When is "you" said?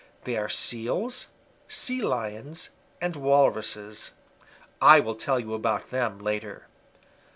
5.39-5.53